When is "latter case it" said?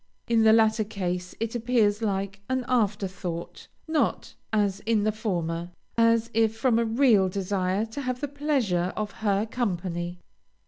0.51-1.53